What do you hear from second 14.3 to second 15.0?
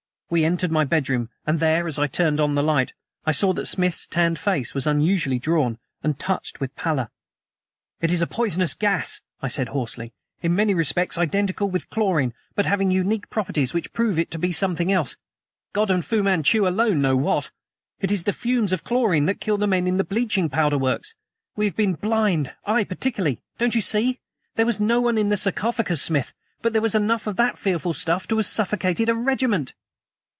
to be something